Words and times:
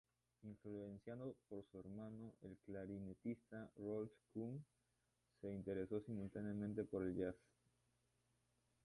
Influenciado 0.41 1.35
por 1.47 1.63
su 1.69 1.77
hermano, 1.79 2.33
el 2.41 2.57
clarinetista 2.65 3.69
Rolf 3.77 4.11
Kühn, 4.33 4.65
se 5.39 5.53
interesó 5.53 5.99
simultáneamente 6.01 6.83
por 6.83 7.03
el 7.03 7.15
jazz. 7.15 7.35